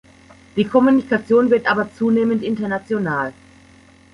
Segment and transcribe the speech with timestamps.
[0.55, 3.33] Die Kommunikation wird aber zunehmend international.